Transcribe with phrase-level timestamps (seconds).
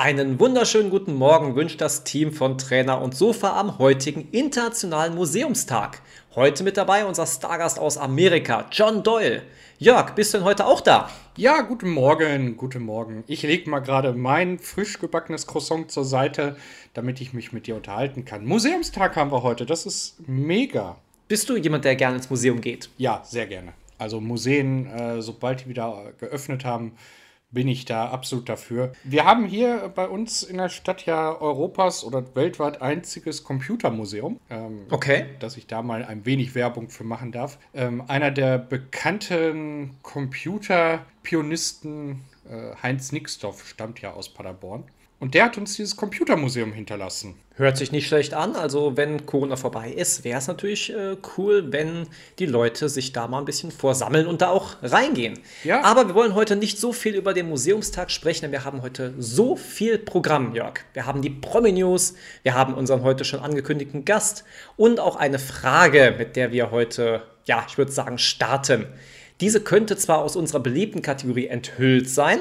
[0.00, 6.02] Einen wunderschönen guten Morgen wünscht das Team von Trainer und Sofa am heutigen Internationalen Museumstag.
[6.36, 9.42] Heute mit dabei unser Stargast aus Amerika, John Doyle.
[9.78, 11.10] Jörg, bist du denn heute auch da?
[11.36, 13.24] Ja, guten Morgen, guten Morgen.
[13.26, 16.56] Ich lege mal gerade mein frisch gebackenes Croissant zur Seite,
[16.94, 18.46] damit ich mich mit dir unterhalten kann.
[18.46, 20.96] Museumstag haben wir heute, das ist mega.
[21.26, 22.88] Bist du jemand, der gerne ins Museum geht?
[22.98, 23.72] Ja, sehr gerne.
[23.98, 26.92] Also Museen, äh, sobald die wieder geöffnet haben,
[27.50, 28.92] bin ich da absolut dafür.
[29.04, 34.40] Wir haben hier bei uns in der Stadt ja Europas oder weltweit einziges Computermuseum.
[34.50, 35.26] Ähm, okay.
[35.40, 37.58] Dass ich da mal ein wenig Werbung für machen darf.
[37.74, 44.84] Ähm, einer der bekannten Computerpionisten, äh, Heinz Nixdorf, stammt ja aus Paderborn.
[45.20, 47.34] Und der hat uns dieses Computermuseum hinterlassen.
[47.56, 48.54] Hört sich nicht schlecht an.
[48.54, 52.06] Also, wenn Corona vorbei ist, wäre es natürlich äh, cool, wenn
[52.38, 55.40] die Leute sich da mal ein bisschen vorsammeln und da auch reingehen.
[55.64, 55.82] Ja.
[55.82, 59.12] Aber wir wollen heute nicht so viel über den Museumstag sprechen, denn wir haben heute
[59.18, 60.74] so viel Programm, Jörg.
[60.92, 64.44] Wir haben die Promi-News, wir haben unseren heute schon angekündigten Gast
[64.76, 68.86] und auch eine Frage, mit der wir heute, ja, ich würde sagen, starten.
[69.40, 72.38] Diese könnte zwar aus unserer beliebten Kategorie enthüllt sein,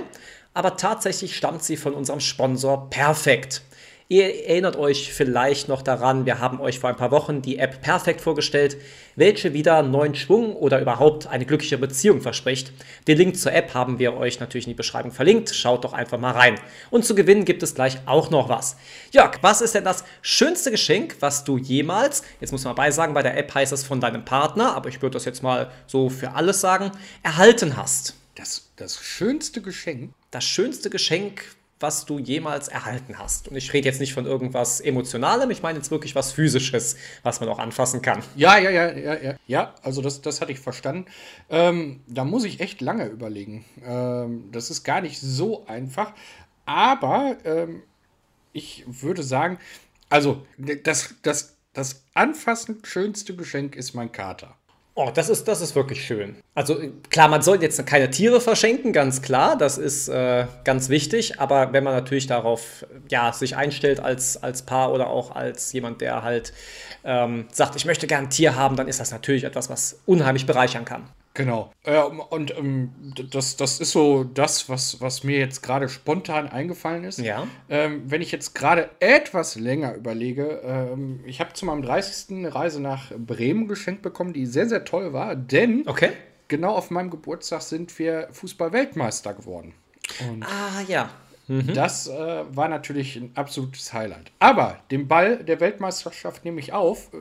[0.58, 3.62] aber tatsächlich stammt sie von unserem Sponsor Perfekt.
[4.10, 7.84] Ihr erinnert euch vielleicht noch daran, wir haben euch vor ein paar Wochen die App
[7.84, 8.78] Perfekt vorgestellt,
[9.16, 12.72] welche wieder neuen Schwung oder überhaupt eine glückliche Beziehung verspricht.
[13.08, 15.54] Den Link zur App haben wir euch natürlich in die Beschreibung verlinkt.
[15.54, 16.56] Schaut doch einfach mal rein.
[16.90, 18.78] Und zu gewinnen gibt es gleich auch noch was.
[19.12, 23.22] Jörg, was ist denn das schönste Geschenk, was du jemals, jetzt muss man beisagen, bei
[23.22, 26.32] der App heißt es von deinem Partner, aber ich würde das jetzt mal so für
[26.32, 28.16] alles sagen, erhalten hast?
[28.36, 30.14] Das, das schönste Geschenk?
[30.32, 33.48] Das schönste Geschenk, was du jemals erhalten hast.
[33.48, 37.40] Und ich rede jetzt nicht von irgendwas Emotionalem, ich meine jetzt wirklich was Physisches, was
[37.40, 38.24] man auch anfassen kann.
[38.36, 39.36] Ja, ja, ja, ja, ja.
[39.48, 41.06] Ja, also das, das hatte ich verstanden.
[41.50, 43.64] Ähm, da muss ich echt lange überlegen.
[43.86, 46.14] Ähm, das ist gar nicht so einfach.
[46.66, 47.84] Aber ähm,
[48.54, 49.60] ich würde sagen,
[50.10, 54.56] also das, das, das anfassend schönste Geschenk ist mein Kater.
[55.00, 56.38] Oh, das ist, das ist wirklich schön.
[56.56, 56.80] Also
[57.12, 61.40] klar, man soll jetzt keine Tiere verschenken, ganz klar, das ist äh, ganz wichtig.
[61.40, 66.02] Aber wenn man natürlich darauf ja, sich einstellt als, als Paar oder auch als jemand,
[66.02, 66.52] der halt
[67.04, 70.48] ähm, sagt, ich möchte gerne ein Tier haben, dann ist das natürlich etwas, was unheimlich
[70.48, 71.08] bereichern kann.
[71.38, 71.72] Genau.
[71.84, 77.04] Äh, und ähm, das, das ist so das, was, was mir jetzt gerade spontan eingefallen
[77.04, 77.20] ist.
[77.20, 77.48] Ja.
[77.70, 82.36] Ähm, wenn ich jetzt gerade etwas länger überlege, ähm, ich habe zu meinem 30.
[82.38, 86.10] eine Reise nach Bremen geschenkt bekommen, die sehr, sehr toll war, denn okay.
[86.48, 89.76] genau auf meinem Geburtstag sind wir Fußball-Weltmeister geworden.
[90.28, 91.12] Und ah, ja.
[91.48, 91.76] Mhm.
[91.76, 94.32] Das äh, war natürlich ein absolutes Highlight.
[94.40, 97.12] Aber den Ball der Weltmeisterschaft nehme ich auf,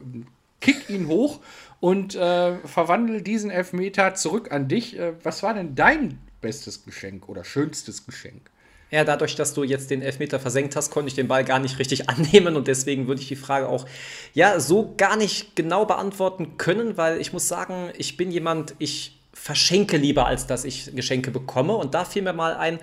[0.61, 1.41] kick ihn hoch
[1.81, 4.99] und äh, verwandle diesen Elfmeter zurück an dich.
[4.99, 8.51] Äh, was war denn dein bestes Geschenk oder schönstes Geschenk?
[8.91, 11.79] Ja, dadurch, dass du jetzt den Elfmeter versenkt hast, konnte ich den Ball gar nicht
[11.79, 13.87] richtig annehmen und deswegen würde ich die Frage auch
[14.33, 19.19] ja so gar nicht genau beantworten können, weil ich muss sagen, ich bin jemand, ich
[19.33, 22.79] verschenke lieber, als dass ich Geschenke bekomme und da fiel mir mal ein,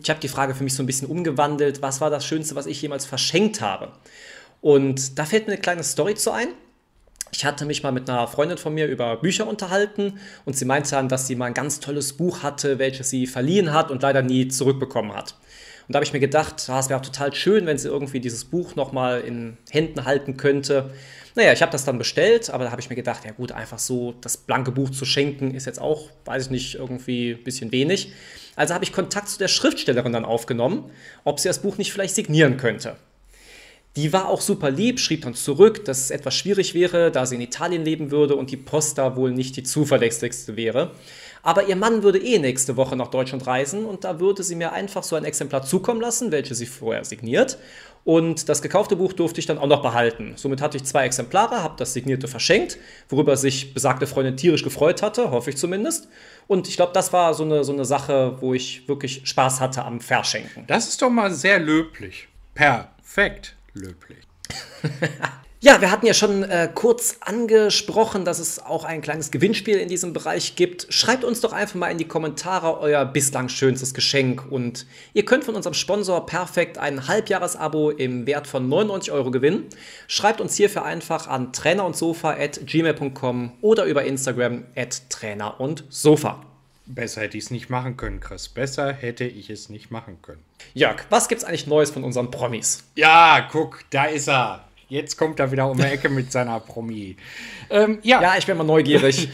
[0.00, 2.66] ich habe die Frage für mich so ein bisschen umgewandelt, was war das Schönste, was
[2.66, 3.92] ich jemals verschenkt habe?
[4.60, 6.48] Und da fällt mir eine kleine Story zu ein.
[7.34, 10.90] Ich hatte mich mal mit einer Freundin von mir über Bücher unterhalten und sie meinte
[10.90, 14.20] dann, dass sie mal ein ganz tolles Buch hatte, welches sie verliehen hat und leider
[14.20, 15.34] nie zurückbekommen hat.
[15.88, 18.20] Und da habe ich mir gedacht, ah, es wäre auch total schön, wenn sie irgendwie
[18.20, 20.90] dieses Buch nochmal in Händen halten könnte.
[21.34, 23.78] Naja, ich habe das dann bestellt, aber da habe ich mir gedacht, ja gut, einfach
[23.78, 27.72] so das blanke Buch zu schenken ist jetzt auch, weiß ich nicht, irgendwie ein bisschen
[27.72, 28.12] wenig.
[28.56, 30.90] Also habe ich Kontakt zu der Schriftstellerin dann aufgenommen,
[31.24, 32.96] ob sie das Buch nicht vielleicht signieren könnte.
[33.94, 37.34] Die war auch super lieb, schrieb dann zurück, dass es etwas schwierig wäre, da sie
[37.34, 40.92] in Italien leben würde und die Post da wohl nicht die zuverlässigste wäre.
[41.42, 44.72] Aber ihr Mann würde eh nächste Woche nach Deutschland reisen und da würde sie mir
[44.72, 47.58] einfach so ein Exemplar zukommen lassen, welches sie vorher signiert.
[48.04, 50.32] Und das gekaufte Buch durfte ich dann auch noch behalten.
[50.36, 52.78] Somit hatte ich zwei Exemplare, habe das signierte verschenkt,
[53.10, 56.08] worüber sich besagte Freundin tierisch gefreut hatte, hoffe ich zumindest.
[56.46, 59.84] Und ich glaube, das war so eine, so eine Sache, wo ich wirklich Spaß hatte
[59.84, 60.64] am Verschenken.
[60.66, 62.28] Das ist doch mal sehr löblich.
[62.54, 64.26] Perfekt löblich.
[65.64, 69.86] Ja, wir hatten ja schon äh, kurz angesprochen, dass es auch ein kleines Gewinnspiel in
[69.86, 70.92] diesem Bereich gibt.
[70.92, 75.44] Schreibt uns doch einfach mal in die Kommentare euer bislang schönstes Geschenk und ihr könnt
[75.44, 79.66] von unserem Sponsor Perfekt ein Halbjahresabo im Wert von 99 Euro gewinnen.
[80.08, 86.51] Schreibt uns hierfür einfach an trainerundsofa.gmail.com oder über Instagram at trainerundsofa.
[86.86, 88.48] Besser hätte ich es nicht machen können, Chris.
[88.48, 90.42] Besser hätte ich es nicht machen können.
[90.74, 92.84] Jörg, was gibt's eigentlich Neues von unseren Promis?
[92.96, 94.64] Ja, guck, da ist er.
[94.88, 97.16] Jetzt kommt er wieder um die Ecke mit seiner Promi.
[97.70, 98.20] Ähm, ja.
[98.20, 99.28] ja, ich bin mal neugierig.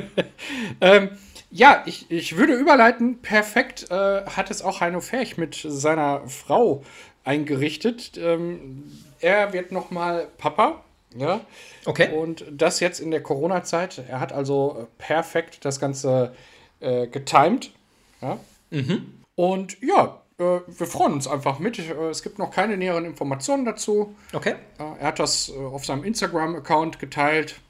[0.80, 1.10] ähm,
[1.50, 3.20] Ja, ich, ich würde überleiten.
[3.20, 6.84] Perfekt äh, hat es auch Heino Ferch mit seiner Frau
[7.24, 8.12] eingerichtet.
[8.18, 8.84] Ähm,
[9.20, 10.82] er wird nochmal Papa.
[11.16, 11.40] Ja.
[11.86, 12.12] Okay.
[12.12, 14.02] Und das jetzt in der Corona-Zeit.
[14.08, 16.34] Er hat also perfekt das Ganze
[16.80, 17.70] äh, getimed.
[18.20, 18.38] Ja.
[18.70, 19.22] Mhm.
[19.34, 21.78] Und ja, äh, wir freuen uns einfach mit.
[21.78, 24.14] Äh, es gibt noch keine näheren Informationen dazu.
[24.32, 24.54] Okay.
[24.78, 27.60] Er hat das äh, auf seinem Instagram-Account geteilt.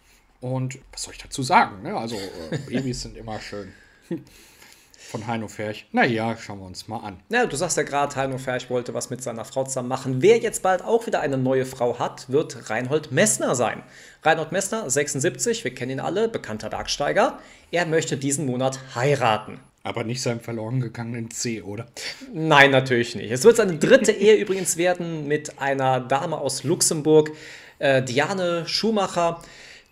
[0.40, 1.82] Und was soll ich dazu sagen?
[1.82, 1.96] Ne?
[1.96, 3.72] Also, äh, Babys sind immer schön.
[5.08, 5.87] Von Heino Ferch.
[5.93, 7.16] Naja, schauen wir uns mal an.
[7.31, 10.20] Ja, du sagst ja gerade, Heino Ferch wollte was mit seiner Frau zusammen machen.
[10.20, 13.82] Wer jetzt bald auch wieder eine neue Frau hat, wird Reinhold Messner sein.
[14.22, 17.38] Reinhold Messner, 76, wir kennen ihn alle, bekannter Bergsteiger.
[17.70, 19.60] Er möchte diesen Monat heiraten.
[19.82, 21.87] Aber nicht seinem verloren gegangenen C, oder?
[22.34, 23.31] Nein, natürlich nicht.
[23.31, 27.31] Es wird seine dritte Ehe übrigens werden mit einer Dame aus Luxemburg,
[27.78, 29.40] äh, Diane Schumacher.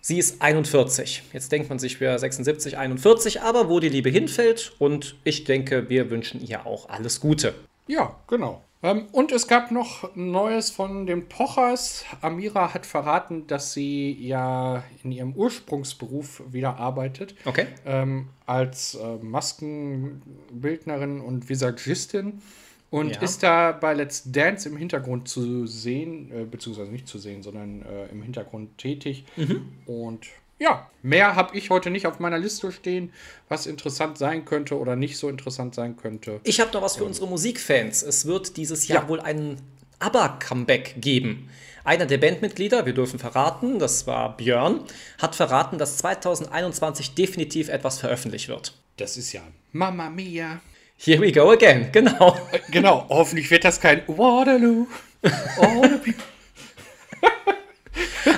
[0.06, 1.24] Sie ist 41.
[1.32, 5.90] Jetzt denkt man sich, wir 76, 41, aber wo die Liebe hinfällt und ich denke,
[5.90, 7.56] wir wünschen ihr auch alles Gute.
[7.88, 8.62] Ja, genau.
[8.84, 12.04] Ähm, und es gab noch Neues von den Pochers.
[12.20, 17.34] Amira hat verraten, dass sie ja in ihrem Ursprungsberuf wieder arbeitet.
[17.44, 17.66] Okay.
[17.84, 22.42] Ähm, als äh, Maskenbildnerin und Visagistin.
[22.90, 23.22] Und ja.
[23.22, 27.82] ist da bei Let's Dance im Hintergrund zu sehen, äh, beziehungsweise nicht zu sehen, sondern
[27.82, 29.24] äh, im Hintergrund tätig.
[29.36, 29.68] Mhm.
[29.86, 30.26] Und
[30.58, 33.12] ja, mehr habe ich heute nicht auf meiner Liste stehen,
[33.48, 36.40] was interessant sein könnte oder nicht so interessant sein könnte.
[36.44, 37.08] Ich habe noch was für ähm.
[37.08, 38.02] unsere Musikfans.
[38.02, 39.08] Es wird dieses Jahr ja.
[39.08, 39.58] wohl ein
[39.98, 41.48] ABBA-Comeback geben.
[41.84, 44.80] Einer der Bandmitglieder, wir dürfen verraten, das war Björn,
[45.18, 48.74] hat verraten, dass 2021 definitiv etwas veröffentlicht wird.
[48.96, 49.42] Das ist ja
[49.72, 50.60] Mamma Mia.
[50.98, 52.36] Here we go again, genau.
[52.70, 54.86] Genau, hoffentlich wird das kein Waterloo.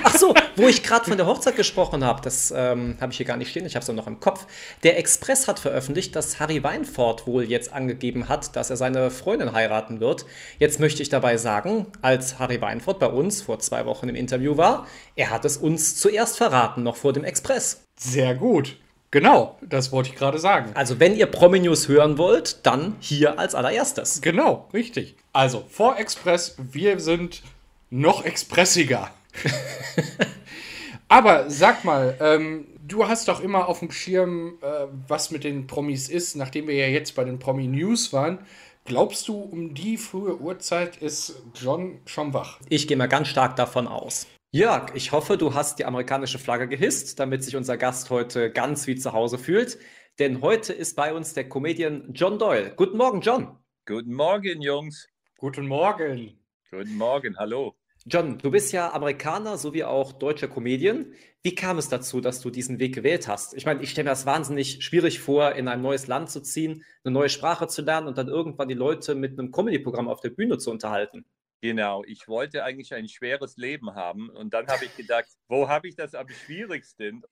[0.03, 3.25] Ach so, wo ich gerade von der Hochzeit gesprochen habe, das ähm, habe ich hier
[3.25, 4.45] gar nicht stehen, ich habe es noch im Kopf.
[4.83, 9.53] Der Express hat veröffentlicht, dass Harry Weinfurt wohl jetzt angegeben hat, dass er seine Freundin
[9.53, 10.25] heiraten wird.
[10.59, 14.57] Jetzt möchte ich dabei sagen, als Harry Weinfurt bei uns vor zwei Wochen im Interview
[14.57, 17.83] war, er hat es uns zuerst verraten, noch vor dem Express.
[17.97, 18.77] Sehr gut.
[19.11, 20.71] Genau, das wollte ich gerade sagen.
[20.75, 24.21] Also, wenn ihr Promi-News hören wollt, dann hier als allererstes.
[24.21, 25.15] Genau, richtig.
[25.33, 27.41] Also, vor Express, wir sind
[27.89, 29.09] noch expressiger.
[31.07, 35.65] Aber sag mal, ähm, du hast doch immer auf dem Schirm, äh, was mit den
[35.65, 38.39] Promis ist, nachdem wir ja jetzt bei den Promi-News waren.
[38.85, 42.59] Glaubst du, um die frühe Uhrzeit ist John schon wach?
[42.69, 44.27] Ich gehe mal ganz stark davon aus.
[44.51, 48.87] Jörg, ich hoffe, du hast die amerikanische Flagge gehisst, damit sich unser Gast heute ganz
[48.87, 49.77] wie zu Hause fühlt.
[50.17, 52.73] Denn heute ist bei uns der Comedian John Doyle.
[52.75, 53.59] Guten Morgen, John.
[53.85, 55.07] Guten Morgen, Jungs.
[55.37, 56.39] Guten Morgen.
[56.71, 57.75] Guten Morgen, hallo.
[58.07, 61.13] John, du bist ja Amerikaner sowie auch deutscher Comedian.
[61.43, 63.53] Wie kam es dazu, dass du diesen Weg gewählt hast?
[63.53, 66.83] Ich meine, ich stelle mir das wahnsinnig schwierig vor, in ein neues Land zu ziehen,
[67.03, 70.31] eine neue Sprache zu lernen und dann irgendwann die Leute mit einem Comedy-Programm auf der
[70.31, 71.25] Bühne zu unterhalten.
[71.61, 75.89] Genau, ich wollte eigentlich ein schweres Leben haben und dann habe ich gedacht, wo habe
[75.89, 77.23] ich das am schwierigsten?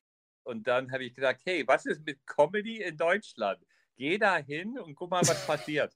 [0.43, 3.61] Und dann habe ich gedacht, hey, was ist mit Comedy in Deutschland?
[3.95, 5.93] Geh da hin und guck mal, was passiert.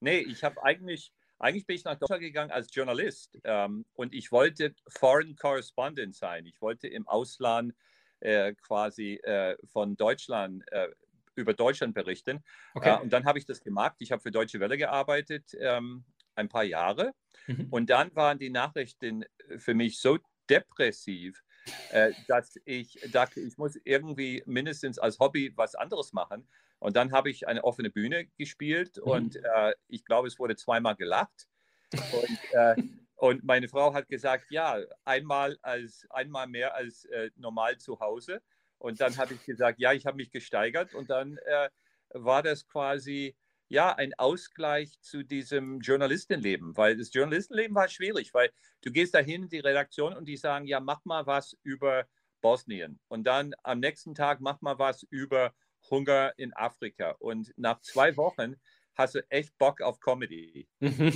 [0.00, 4.32] Nee, ich habe eigentlich, eigentlich bin ich nach Deutschland gegangen als Journalist ähm, und ich
[4.32, 6.46] wollte Foreign Correspondent sein.
[6.46, 7.74] Ich wollte im Ausland
[8.20, 10.88] äh, quasi äh, von Deutschland äh,
[11.34, 12.42] über Deutschland berichten.
[12.74, 12.96] Okay.
[12.96, 13.96] Äh, und dann habe ich das gemacht.
[13.98, 17.12] Ich habe für Deutsche Welle gearbeitet ähm, ein paar Jahre.
[17.46, 17.68] Mhm.
[17.70, 19.24] Und dann waren die Nachrichten
[19.58, 20.18] für mich so
[20.48, 21.42] depressiv,
[21.90, 26.48] äh, dass ich dachte, ich muss irgendwie mindestens als Hobby was anderes machen.
[26.78, 29.02] Und dann habe ich eine offene Bühne gespielt mhm.
[29.10, 31.46] und äh, ich glaube, es wurde zweimal gelacht.
[31.92, 32.74] Und, äh,
[33.16, 38.42] und, meine Frau hat gesagt, ja, einmal, als, einmal mehr als äh, normal zu Hause.
[38.78, 40.92] Und dann habe ich gesagt, ja, ich habe mich gesteigert.
[40.94, 41.68] Und dann äh,
[42.08, 43.36] war das quasi
[43.72, 48.50] ja, ein Ausgleich zu diesem Journalistenleben, weil das Journalistenleben war schwierig, weil
[48.82, 52.06] du gehst dahin in die Redaktion und die sagen, ja, mach mal was über
[52.42, 55.54] Bosnien und dann am nächsten Tag mach mal was über
[55.90, 58.56] Hunger in Afrika und nach zwei Wochen
[58.94, 60.68] hast du echt Bock auf Comedy.
[60.80, 61.10] Mhm.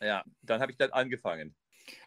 [0.00, 1.54] Ja, dann habe ich dann angefangen.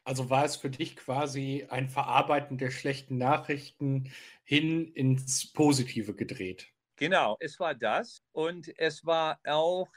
[0.04, 4.12] Also war es für dich quasi ein Verarbeiten der schlechten Nachrichten
[4.44, 6.75] hin ins Positive gedreht?
[6.98, 9.90] Genau, es war das und es war auch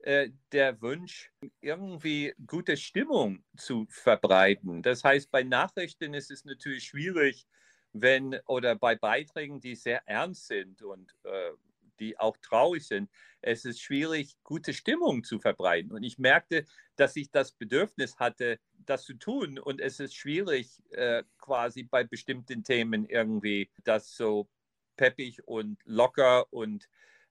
[0.00, 1.30] äh, der Wunsch,
[1.60, 4.82] irgendwie gute Stimmung zu verbreiten.
[4.82, 7.46] Das heißt, bei Nachrichten ist es natürlich schwierig,
[7.92, 11.52] wenn oder bei Beiträgen, die sehr ernst sind und äh,
[12.00, 13.10] die auch traurig sind,
[13.42, 15.92] es ist schwierig, gute Stimmung zu verbreiten.
[15.92, 16.64] Und ich merkte,
[16.96, 19.58] dass ich das Bedürfnis hatte, das zu tun.
[19.58, 24.48] Und es ist schwierig, äh, quasi bei bestimmten Themen irgendwie das so
[24.96, 26.88] peppig und locker und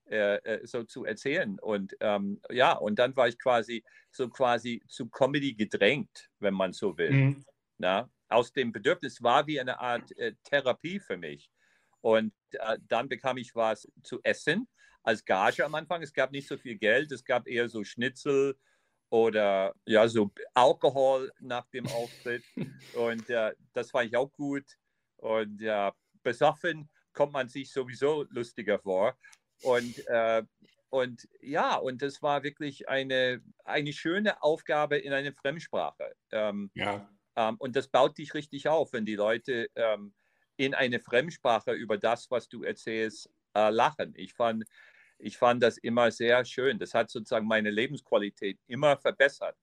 [0.09, 1.57] äh, äh, so zu erzählen.
[1.59, 6.73] Und ähm, ja, und dann war ich quasi so quasi zu Comedy gedrängt, wenn man
[6.73, 7.11] so will.
[7.11, 7.45] Mhm.
[7.77, 8.09] Na?
[8.27, 11.49] Aus dem Bedürfnis war wie eine Art äh, Therapie für mich.
[12.01, 14.67] Und äh, dann bekam ich was zu essen
[15.03, 16.01] als Gage am Anfang.
[16.01, 18.57] Es gab nicht so viel Geld, es gab eher so Schnitzel
[19.09, 22.43] oder ja, so Alkohol nach dem Auftritt.
[22.95, 24.65] Und äh, das fand ich auch gut.
[25.17, 29.17] Und ja, besoffen kommt man sich sowieso lustiger vor.
[29.63, 30.43] Und, äh,
[30.89, 36.15] und ja, und das war wirklich eine, eine schöne Aufgabe in einer Fremdsprache.
[36.31, 37.09] Ähm, ja.
[37.35, 40.13] Ähm, und das baut dich richtig auf, wenn die Leute ähm,
[40.57, 44.13] in eine Fremdsprache über das, was du erzählst, äh, lachen.
[44.15, 44.65] Ich fand,
[45.17, 46.79] ich fand das immer sehr schön.
[46.79, 49.57] Das hat sozusagen meine Lebensqualität immer verbessert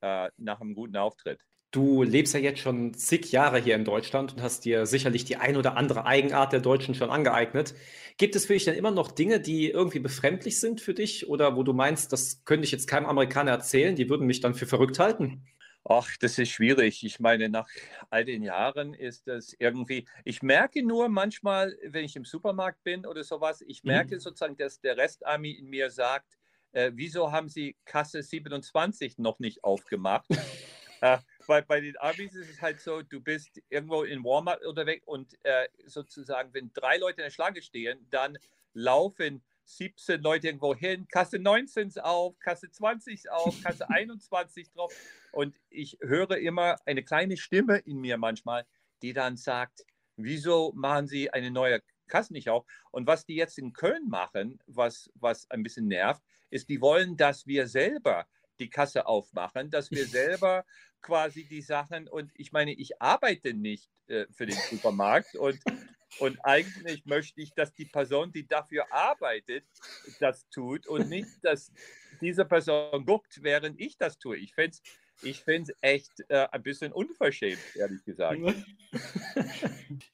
[0.00, 1.40] äh, nach einem guten Auftritt.
[1.74, 5.38] Du lebst ja jetzt schon zig Jahre hier in Deutschland und hast dir sicherlich die
[5.38, 7.74] ein oder andere Eigenart der Deutschen schon angeeignet.
[8.16, 11.56] Gibt es für dich denn immer noch Dinge, die irgendwie befremdlich sind für dich oder
[11.56, 14.66] wo du meinst, das könnte ich jetzt keinem Amerikaner erzählen, die würden mich dann für
[14.66, 15.48] verrückt halten?
[15.82, 17.04] Ach, das ist schwierig.
[17.04, 17.66] Ich meine, nach
[18.08, 20.06] all den Jahren ist das irgendwie.
[20.24, 23.90] Ich merke nur manchmal, wenn ich im Supermarkt bin oder sowas, ich mhm.
[23.90, 24.20] merke mhm.
[24.20, 26.38] sozusagen, dass der Restarmy in mir sagt,
[26.70, 30.28] äh, wieso haben Sie Kasse 27 noch nicht aufgemacht?
[31.48, 35.38] weil bei den Amis ist es halt so, du bist irgendwo in Walmart unterwegs und
[35.44, 38.38] äh, sozusagen, wenn drei Leute in der Schlange stehen, dann
[38.72, 44.70] laufen 17 Leute irgendwo hin, Kasse 19 ist auf, Kasse 20 ist auf, Kasse 21
[44.70, 44.92] drauf.
[45.32, 48.66] Und ich höre immer eine kleine Stimme in mir manchmal,
[49.02, 49.84] die dann sagt,
[50.16, 52.64] wieso machen Sie eine neue Kasse nicht auf?
[52.90, 57.16] Und was die jetzt in Köln machen, was, was ein bisschen nervt, ist, die wollen,
[57.16, 58.26] dass wir selber
[58.58, 60.64] die Kasse aufmachen, dass wir selber
[61.02, 65.58] quasi die Sachen und ich meine, ich arbeite nicht äh, für den Supermarkt und,
[66.18, 69.64] und eigentlich möchte ich, dass die Person, die dafür arbeitet,
[70.20, 71.72] das tut und nicht, dass
[72.20, 74.36] diese Person guckt, während ich das tue.
[74.38, 74.82] Ich fände es
[75.22, 78.40] ich finde es echt äh, ein bisschen unverschämt, ehrlich gesagt.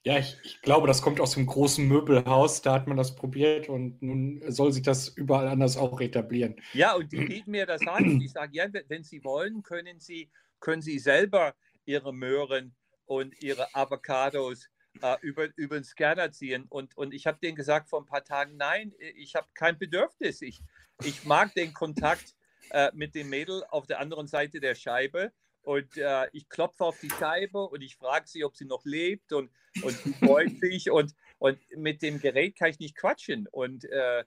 [0.02, 2.62] Ja, ich, ich, glaube, das kommt aus dem großen Möbelhaus.
[2.62, 6.56] Da hat man das probiert und nun soll sich das überall anders auch etablieren.
[6.72, 8.20] Ja, und die bieten mir das an.
[8.22, 10.30] Ich sage, ja, wenn Sie wollen, können Sie,
[10.60, 11.54] können Sie selber
[11.84, 14.70] Ihre Möhren und Ihre Avocados
[15.02, 16.66] äh, über, über den Scanner ziehen.
[16.68, 20.40] Und, und ich habe denen gesagt vor ein paar Tagen, nein, ich habe kein Bedürfnis.
[20.42, 20.62] Ich,
[21.04, 22.34] ich mag den Kontakt
[22.70, 25.32] äh, mit dem Mädel auf der anderen Seite der Scheibe.
[25.62, 29.32] Und äh, ich klopfe auf die Scheibe und ich frage sie, ob sie noch lebt
[29.32, 29.50] und,
[29.82, 30.90] und sie freut sich.
[30.90, 33.46] Und, und mit dem Gerät kann ich nicht quatschen.
[33.46, 34.24] Und äh,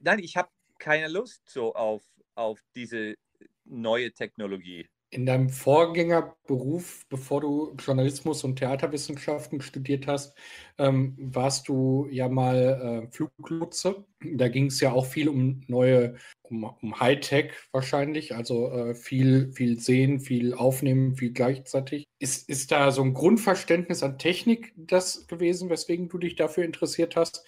[0.00, 0.48] nein, ich habe
[0.78, 3.16] keine Lust so auf, auf diese
[3.64, 4.88] neue Technologie.
[5.16, 10.36] In deinem Vorgängerberuf, bevor du Journalismus und Theaterwissenschaften studiert hast,
[10.76, 14.04] ähm, warst du ja mal äh, Fluglotse.
[14.20, 19.52] Da ging es ja auch viel um neue, um, um Hightech wahrscheinlich, also äh, viel,
[19.52, 22.04] viel sehen, viel aufnehmen, viel gleichzeitig.
[22.18, 27.16] Ist, ist da so ein Grundverständnis an Technik das gewesen, weswegen du dich dafür interessiert
[27.16, 27.42] hast?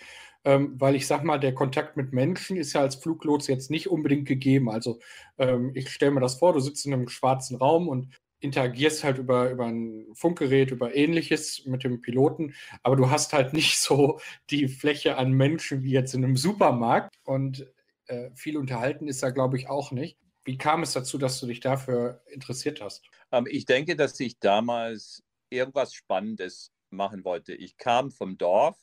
[0.45, 3.89] Ähm, weil ich sag mal, der Kontakt mit Menschen ist ja als Fluglots jetzt nicht
[3.89, 4.71] unbedingt gegeben.
[4.71, 4.99] Also
[5.39, 8.09] ähm, ich stelle mir das vor, du sitzt in einem schwarzen Raum und
[8.41, 13.53] interagierst halt über, über ein Funkgerät, über ähnliches mit dem Piloten, aber du hast halt
[13.53, 17.67] nicht so die Fläche an Menschen wie jetzt in einem Supermarkt und
[18.07, 20.19] äh, viel unterhalten ist da, glaube ich, auch nicht.
[20.45, 23.05] Wie kam es dazu, dass du dich dafür interessiert hast?
[23.33, 27.55] Ähm, ich denke, dass ich damals irgendwas Spannendes machen wollte.
[27.55, 28.79] Ich kam vom Dorf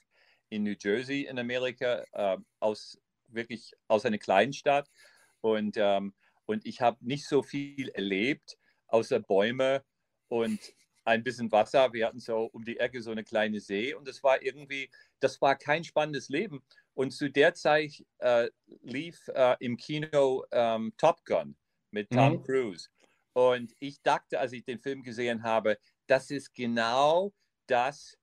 [0.49, 4.89] in New Jersey in Amerika, äh, aus wirklich aus einer kleinen Stadt.
[5.41, 6.13] Und, ähm,
[6.45, 9.83] und ich habe nicht so viel erlebt, außer Bäume
[10.27, 10.59] und
[11.05, 11.93] ein bisschen Wasser.
[11.93, 15.39] Wir hatten so um die Ecke so eine kleine See und das war irgendwie, das
[15.41, 16.63] war kein spannendes Leben.
[16.93, 18.49] Und zu der Zeit äh,
[18.81, 21.55] lief äh, im Kino ähm, Top Gun
[21.91, 22.43] mit Tom mhm.
[22.43, 22.89] Cruise.
[23.33, 27.33] Und ich dachte, als ich den Film gesehen habe, das ist genau
[27.67, 28.17] das,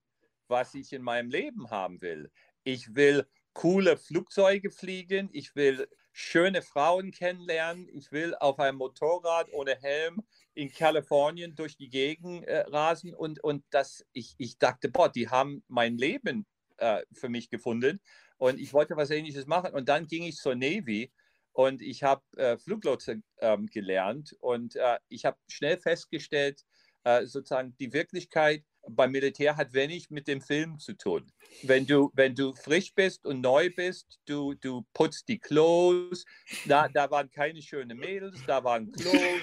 [0.53, 2.31] was ich in meinem Leben haben will.
[2.63, 9.49] Ich will coole Flugzeuge fliegen, ich will schöne Frauen kennenlernen, ich will auf einem Motorrad
[9.53, 10.23] ohne Helm
[10.55, 15.29] in Kalifornien durch die Gegend äh, rasen und, und das, ich, ich dachte, boah, die
[15.29, 18.01] haben mein Leben äh, für mich gefunden
[18.37, 21.11] und ich wollte was ähnliches machen und dann ging ich zur Navy
[21.53, 26.63] und ich habe äh, Fluglotse ähm, gelernt und äh, ich habe schnell festgestellt,
[27.05, 31.31] äh, sozusagen die Wirklichkeit beim Militär hat wenig mit dem Film zu tun.
[31.63, 36.25] Wenn du, wenn du frisch bist und neu bist, du, du putzt die Klos,
[36.67, 39.43] da, da waren keine schönen Mädels, da waren Klos.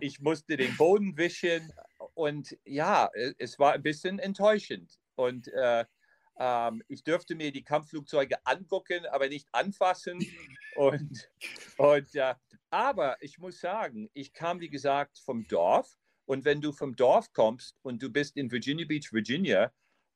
[0.00, 1.72] Ich musste den Boden wischen
[2.14, 4.98] und ja, es war ein bisschen enttäuschend.
[5.16, 5.84] Und, äh,
[6.36, 10.18] Ähm, ich dürfte mir die Kampfflugzeuge angucken, aber nicht anfassen.
[10.74, 11.30] Und,
[11.76, 12.34] und äh,
[12.70, 15.96] aber ich muss sagen, ich kam, wie gesagt, vom Dorf.
[16.26, 19.72] Und wenn du vom Dorf kommst und du bist in Virginia Beach, Virginia,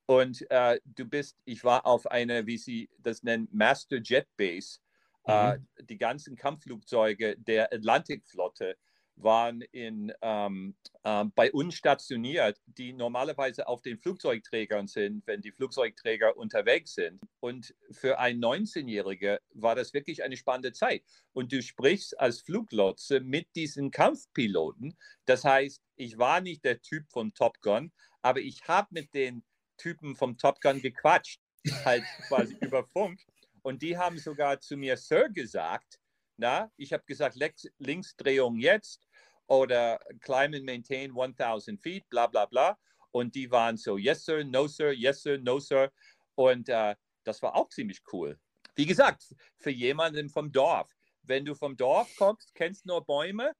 [0.06, 4.78] und äh, du bist, ich war auf einer, wie sie das nennen, Master Jet Base.
[5.26, 5.66] Äh, mhm.
[5.76, 8.76] Äh, die ganzen Kampfflugzeuge der Atlantikflotte
[9.22, 15.52] waren in, ähm, äh, bei uns stationiert, die normalerweise auf den Flugzeugträgern sind, wenn die
[15.52, 17.20] Flugzeugträger unterwegs sind.
[17.40, 21.02] Und für einen 19-Jährigen war das wirklich eine spannende Zeit.
[21.32, 24.96] Und du sprichst als Fluglotse mit diesen Kampfpiloten.
[25.24, 29.44] Das heißt, ich war nicht der Typ von Top Gun, aber ich habe mit den
[29.76, 31.40] Typen vom Top Gun gequatscht,
[31.84, 33.20] halt quasi über Funk.
[33.62, 35.98] Und die haben sogar zu mir Sir gesagt.
[36.40, 37.36] Na, ich habe gesagt,
[37.78, 39.07] Linksdrehung jetzt
[39.48, 42.78] oder climb and maintain 1000 feet, bla bla bla.
[43.10, 45.90] Und die waren so, yes sir, no sir, yes sir, no sir.
[46.34, 48.38] Und äh, das war auch ziemlich cool.
[48.76, 50.94] Wie gesagt, für jemanden vom Dorf.
[51.22, 53.52] Wenn du vom Dorf kommst, kennst nur Bäume,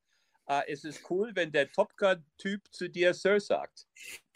[0.48, 3.86] äh, es ist cool, wenn der Top Gun-Typ zu dir Sir sagt.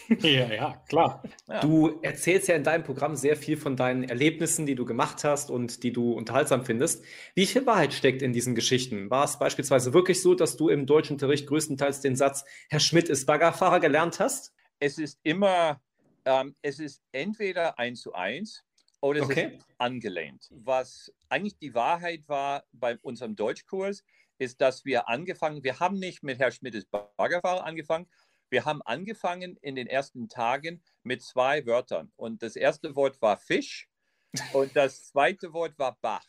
[0.21, 1.23] Ja, ja, klar.
[1.47, 1.61] Ja.
[1.61, 5.49] Du erzählst ja in deinem Programm sehr viel von deinen Erlebnissen, die du gemacht hast
[5.49, 7.05] und die du unterhaltsam findest.
[7.37, 9.11] Wie viel Wahrheit steckt in diesen Geschichten?
[9.11, 13.27] War es beispielsweise wirklich so, dass du im Deutschunterricht größtenteils den Satz, Herr Schmidt ist
[13.27, 14.53] Baggerfahrer gelernt hast?
[14.81, 15.81] Es ist immer,
[16.25, 18.65] ähm, es ist entweder eins zu eins
[19.01, 19.53] oder es okay.
[19.55, 20.49] ist angelehnt.
[20.51, 24.03] Was eigentlich die Wahrheit war bei unserem Deutschkurs,
[24.43, 28.09] ist, dass wir angefangen, wir haben nicht mit Herr Schmidtes Baggerfahrer angefangen,
[28.51, 32.13] wir haben angefangen in den ersten Tagen mit zwei Wörtern.
[32.17, 33.89] Und das erste Wort war Fisch
[34.53, 36.27] und das zweite Wort war Bach.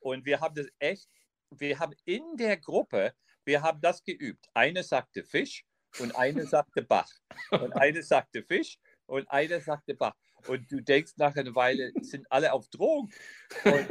[0.00, 1.08] Und wir haben das echt,
[1.50, 4.46] wir haben in der Gruppe, wir haben das geübt.
[4.52, 5.64] Eine sagte Fisch
[6.00, 7.10] und eine sagte Bach.
[7.50, 10.14] Und eine sagte Fisch und eine sagte Bach.
[10.48, 13.10] Und du denkst nach einer Weile, sind alle auf Drogen.
[13.64, 13.88] Und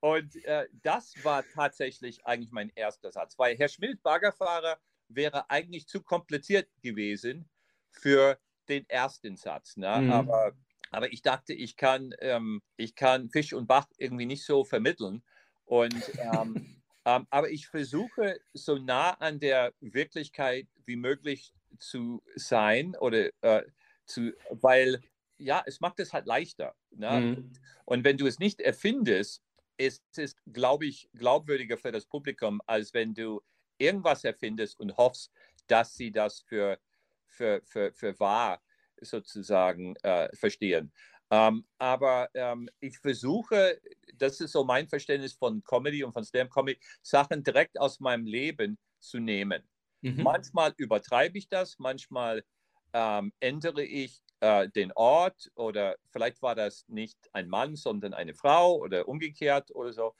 [0.00, 5.86] und äh, das war tatsächlich eigentlich mein erster Satz, weil Herr Schmidt, Baggerfahrer, wäre eigentlich
[5.86, 7.48] zu kompliziert gewesen
[7.90, 8.38] für
[8.68, 9.76] den ersten Satz.
[9.76, 10.02] Ne?
[10.02, 10.12] Mhm.
[10.12, 10.52] Aber,
[10.90, 15.22] aber ich dachte, ich kann, ähm, ich kann Fisch und Bach irgendwie nicht so vermitteln.
[15.64, 22.96] Und, ähm, ähm, aber ich versuche so nah an der Wirklichkeit wie möglich zu sein
[22.96, 23.62] oder äh,
[24.06, 25.00] zu, weil
[25.38, 26.74] ja, es macht es halt leichter.
[26.90, 27.20] Ne?
[27.20, 27.52] Mhm.
[27.84, 29.42] Und wenn du es nicht erfindest,
[29.76, 33.42] es ist, glaube ich, glaubwürdiger für das Publikum, als wenn du
[33.78, 35.30] irgendwas erfindest und hoffst,
[35.66, 36.78] dass sie das für,
[37.26, 38.62] für, für, für wahr
[39.00, 40.92] sozusagen äh, verstehen.
[41.30, 43.80] Ähm, aber ähm, ich versuche,
[44.14, 48.78] das ist so mein Verständnis von Comedy und von Stand-Comedy, Sachen direkt aus meinem Leben
[49.00, 49.62] zu nehmen.
[50.02, 50.22] Mhm.
[50.22, 52.44] Manchmal übertreibe ich das, manchmal
[52.92, 58.34] ähm, ändere ich äh, den Ort oder vielleicht war das nicht ein Mann, sondern eine
[58.34, 60.14] Frau oder umgekehrt oder so.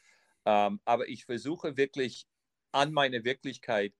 [0.45, 2.27] Ähm, aber ich versuche wirklich
[2.73, 3.93] an meine Wirklichkeit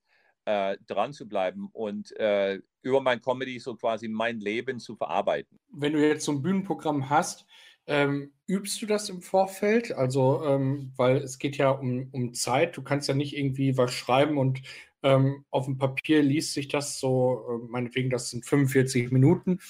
[0.45, 5.59] äh, dran zu bleiben und äh, über mein Comedy so quasi mein Leben zu verarbeiten.
[5.73, 7.47] Wenn du jetzt so ein Bühnenprogramm hast,
[7.89, 9.93] ähm, übst du das im Vorfeld?
[9.93, 12.77] Also, ähm, weil es geht ja um, um Zeit.
[12.77, 14.63] Du kannst ja nicht irgendwie was schreiben und
[15.03, 19.61] ähm, auf dem Papier liest sich das so, äh, meinetwegen, das sind 45 Minuten.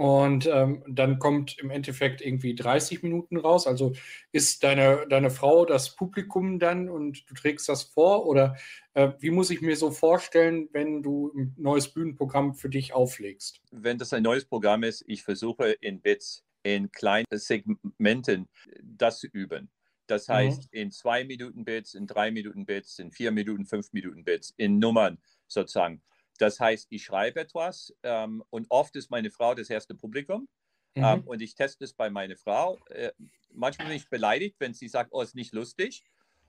[0.00, 3.66] Und ähm, dann kommt im Endeffekt irgendwie 30 Minuten raus.
[3.66, 3.92] Also
[4.32, 8.24] ist deine, deine Frau das Publikum dann und du trägst das vor?
[8.24, 8.56] Oder
[8.94, 13.60] äh, wie muss ich mir so vorstellen, wenn du ein neues Bühnenprogramm für dich auflegst?
[13.72, 18.48] Wenn das ein neues Programm ist, ich versuche in Bits, in kleinen Segmenten
[18.82, 19.68] das zu üben.
[20.06, 20.32] Das mhm.
[20.32, 20.80] heißt, mhm.
[20.80, 24.78] in zwei Minuten Bits, in drei Minuten Bits, in vier Minuten, fünf Minuten Bits, in
[24.78, 26.00] Nummern sozusagen.
[26.40, 30.48] Das heißt, ich schreibe etwas ähm, und oft ist meine Frau das erste Publikum.
[30.94, 31.04] Mhm.
[31.04, 32.78] Ähm, und ich teste es bei meiner Frau.
[32.88, 33.12] Äh,
[33.52, 36.02] manchmal bin ich beleidigt, wenn sie sagt, oh, ist nicht lustig.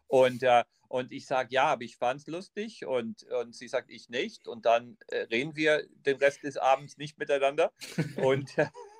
[0.08, 2.86] Und, äh, und ich sage, ja, aber ich fand es lustig.
[2.86, 4.48] Und, und sie sagt, ich nicht.
[4.48, 7.74] Und dann äh, reden wir den Rest des Abends nicht miteinander.
[8.16, 8.50] und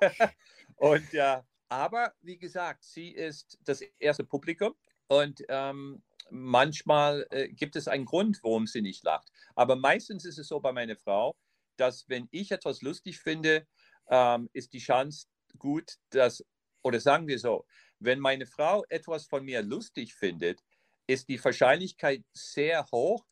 [0.76, 1.08] und
[1.70, 4.74] aber wie gesagt, sie ist das erste Publikum.
[5.08, 9.28] Und ähm, manchmal äh, gibt es einen Grund, warum sie nicht lacht.
[9.54, 11.36] Aber meistens ist es so bei meiner Frau,
[11.76, 13.66] dass wenn ich etwas lustig finde,
[14.08, 15.26] ähm, ist die Chance
[15.58, 16.44] gut, dass,
[16.82, 17.66] oder sagen wir so,
[17.98, 20.60] wenn meine Frau etwas von mir lustig findet,
[21.06, 23.26] ist die Wahrscheinlichkeit sehr hoch,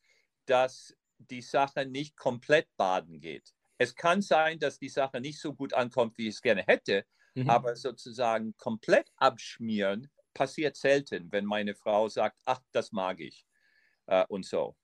[0.45, 3.53] dass die Sache nicht komplett baden geht.
[3.77, 7.05] Es kann sein, dass die Sache nicht so gut ankommt, wie ich es gerne hätte,
[7.33, 7.49] mhm.
[7.49, 13.45] aber sozusagen komplett abschmieren passiert selten, wenn meine Frau sagt, ach, das mag ich
[14.07, 14.75] äh, und so.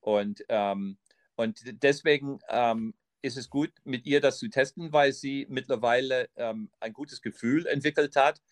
[0.00, 0.98] Und, ähm,
[1.36, 6.70] und deswegen, ähm, ist es gut, mit ihr das zu testen, weil sie mittlerweile ähm,
[6.78, 8.42] ein gutes Gefühl entwickelt hat.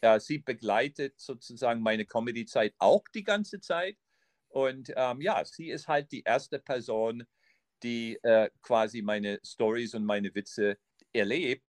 [0.00, 3.98] Äh, sie begleitet sozusagen meine Comedy-Zeit auch die ganze Zeit.
[4.48, 7.24] Und ähm, ja, sie ist halt die erste Person,
[7.82, 10.78] die äh, quasi meine Stories und meine Witze
[11.12, 11.64] erlebt.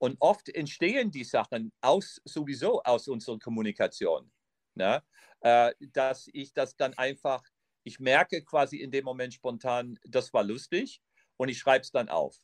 [0.00, 4.32] Und oft entstehen die Sachen aus, sowieso aus unserer Kommunikation.
[4.74, 5.02] Ne?
[5.40, 7.42] Äh, dass ich das dann einfach,
[7.84, 11.02] ich merke quasi in dem Moment spontan, das war lustig
[11.36, 12.38] und ich schreibe es dann auf.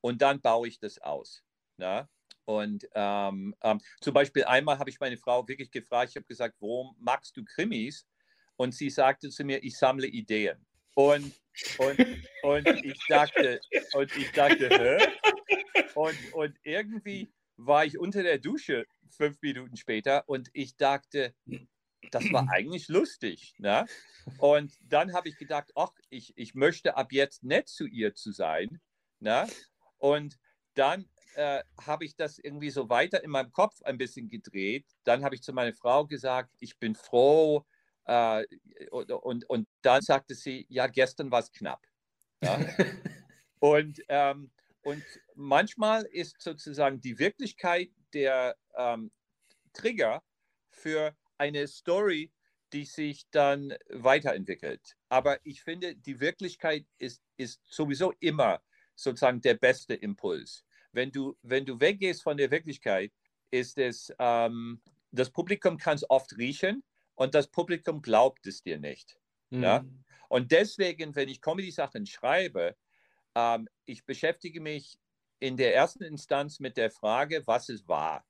[0.00, 1.44] Und dann baue ich das aus.
[1.76, 2.08] Ne?
[2.46, 6.56] Und ähm, ähm, zum Beispiel einmal habe ich meine Frau wirklich gefragt, ich habe gesagt,
[6.58, 8.08] warum magst du Krimis?
[8.56, 10.66] Und sie sagte zu mir, ich sammle Ideen.
[10.96, 11.32] Und,
[11.78, 11.98] und,
[12.42, 13.60] und ich dachte,
[13.92, 14.98] und ich dachte, hä?
[15.98, 21.34] Und, und irgendwie war ich unter der Dusche fünf Minuten später und ich dachte,
[22.12, 23.56] das war eigentlich lustig.
[23.58, 23.84] Ne?
[24.38, 28.30] Und dann habe ich gedacht, ach, ich, ich möchte ab jetzt nett zu ihr zu
[28.30, 28.80] sein.
[29.18, 29.48] Ne?
[29.96, 30.38] Und
[30.74, 34.86] dann äh, habe ich das irgendwie so weiter in meinem Kopf ein bisschen gedreht.
[35.02, 37.66] Dann habe ich zu meiner Frau gesagt, ich bin froh.
[38.04, 38.44] Äh,
[38.92, 41.84] und, und, und, dann sagte sie, ja, gestern war es knapp.
[42.40, 42.56] Ja?
[43.58, 44.52] und, ähm,
[44.88, 49.10] und manchmal ist sozusagen die Wirklichkeit der ähm,
[49.74, 50.22] Trigger
[50.70, 52.32] für eine Story,
[52.72, 54.96] die sich dann weiterentwickelt.
[55.10, 58.62] Aber ich finde, die Wirklichkeit ist, ist sowieso immer
[58.94, 60.64] sozusagen der beste Impuls.
[60.92, 63.12] Wenn du, wenn du weggehst von der Wirklichkeit,
[63.50, 66.82] ist es, ähm, das Publikum kann es oft riechen
[67.14, 69.18] und das Publikum glaubt es dir nicht.
[69.50, 69.62] Mhm.
[69.62, 69.84] Ja?
[70.30, 72.74] Und deswegen, wenn ich Comedy-Sachen schreibe,
[73.38, 74.98] ähm, ich beschäftige mich
[75.38, 78.26] in der ersten Instanz mit der Frage, was ist wahr?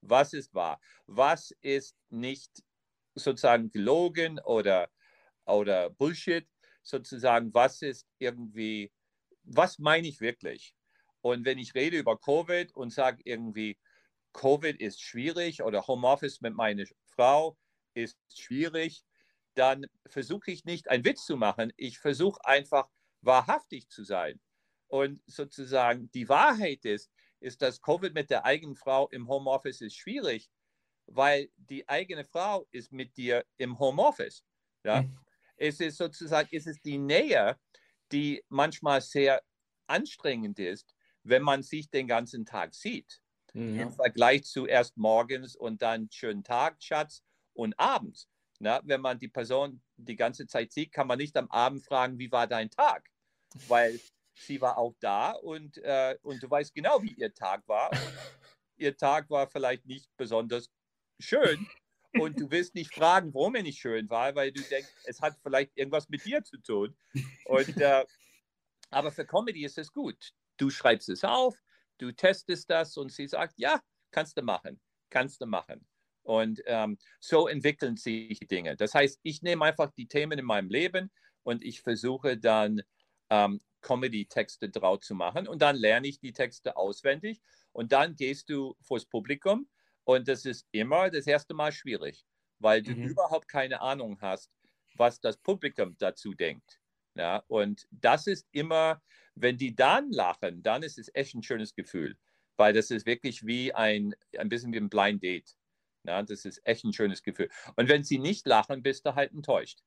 [0.00, 0.80] Was ist wahr?
[1.06, 2.62] Was ist nicht
[3.14, 4.88] sozusagen gelogen oder,
[5.44, 6.48] oder Bullshit?
[6.82, 8.90] Sozusagen, was ist irgendwie,
[9.42, 10.74] was meine ich wirklich?
[11.20, 13.76] Und wenn ich rede über Covid und sage irgendwie,
[14.32, 17.58] Covid ist schwierig oder Homeoffice mit meiner Frau
[17.92, 19.04] ist schwierig,
[19.54, 21.72] dann versuche ich nicht einen Witz zu machen.
[21.76, 22.88] Ich versuche einfach
[23.20, 24.40] wahrhaftig zu sein.
[24.88, 29.96] Und sozusagen die Wahrheit ist, ist, dass Covid mit der eigenen Frau im Homeoffice ist
[29.96, 30.50] schwierig,
[31.06, 34.44] weil die eigene Frau ist mit dir im Homeoffice.
[34.84, 35.02] Ja?
[35.02, 35.18] Mhm.
[35.56, 37.58] Es ist sozusagen, es ist die Nähe,
[38.12, 39.42] die manchmal sehr
[39.86, 43.20] anstrengend ist, wenn man sich den ganzen Tag sieht.
[43.52, 43.80] Mhm.
[43.80, 47.22] Im Vergleich zu erst morgens und dann schönen Tag, Schatz,
[47.54, 48.28] und abends.
[48.60, 52.18] Na, wenn man die Person die ganze Zeit sieht, kann man nicht am Abend fragen,
[52.18, 53.08] wie war dein Tag?
[53.68, 54.00] Weil
[54.34, 57.90] sie war auch da und, äh, und du weißt genau, wie ihr Tag war.
[58.76, 60.70] ihr Tag war vielleicht nicht besonders
[61.20, 61.68] schön
[62.14, 65.36] und du willst nicht fragen, warum er nicht schön war, weil du denkst, es hat
[65.42, 66.96] vielleicht irgendwas mit dir zu tun.
[67.46, 68.04] Und, äh,
[68.90, 70.32] aber für Comedy ist es gut.
[70.56, 71.56] Du schreibst es auf,
[71.98, 75.86] du testest das und sie sagt, ja, kannst du machen, kannst du machen.
[76.28, 78.76] Und ähm, so entwickeln sich die Dinge.
[78.76, 81.10] Das heißt, ich nehme einfach die Themen in meinem Leben
[81.42, 82.82] und ich versuche dann
[83.30, 85.48] ähm, Comedy-Texte drauf zu machen.
[85.48, 87.40] Und dann lerne ich die Texte auswendig.
[87.72, 89.70] Und dann gehst du vors Publikum.
[90.04, 92.26] Und das ist immer das erste Mal schwierig,
[92.58, 93.08] weil du mhm.
[93.08, 94.50] überhaupt keine Ahnung hast,
[94.96, 96.78] was das Publikum dazu denkt.
[97.14, 99.00] Ja, und das ist immer,
[99.34, 102.18] wenn die dann lachen, dann ist es echt ein schönes Gefühl,
[102.58, 105.56] weil das ist wirklich wie ein, ein bisschen wie ein Blind Date.
[106.08, 107.50] Ja, das ist echt ein schönes Gefühl.
[107.76, 109.80] Und wenn sie nicht lachen, bist du halt enttäuscht.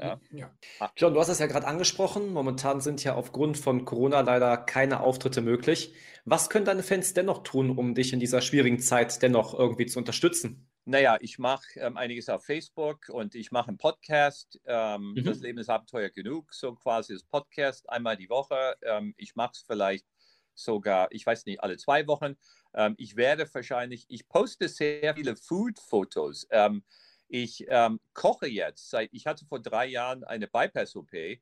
[0.00, 0.20] Ja.
[0.32, 0.50] ja.
[0.80, 0.90] Ah.
[0.96, 2.32] John, du hast es ja gerade angesprochen.
[2.32, 5.94] Momentan sind ja aufgrund von Corona leider keine Auftritte möglich.
[6.24, 10.00] Was können deine Fans dennoch tun, um dich in dieser schwierigen Zeit dennoch irgendwie zu
[10.00, 10.68] unterstützen?
[10.84, 14.60] Naja, ich mache ähm, einiges auf Facebook und ich mache einen Podcast.
[14.64, 15.22] Ähm, mhm.
[15.22, 18.74] Das Leben ist Abenteuer genug, so quasi das Podcast einmal die Woche.
[18.82, 20.06] Ähm, ich mache es vielleicht
[20.54, 22.36] sogar, ich weiß nicht, alle zwei Wochen.
[22.74, 26.46] Ähm, ich werde wahrscheinlich, ich poste sehr viele Food-Fotos.
[26.50, 26.84] Ähm,
[27.28, 31.40] ich ähm, koche jetzt seit, ich hatte vor drei Jahren eine Bypass-OP okay.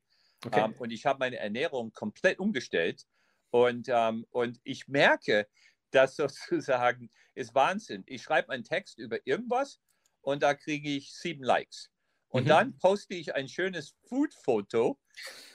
[0.53, 3.05] ähm, und ich habe meine Ernährung komplett umgestellt
[3.49, 5.47] und, ähm, und ich merke,
[5.91, 8.03] dass sozusagen ist Wahnsinn.
[8.07, 9.79] Ich schreibe einen Text über irgendwas
[10.21, 11.89] und da kriege ich sieben Likes.
[12.29, 12.49] Und mhm.
[12.49, 14.97] dann poste ich ein schönes Food-Foto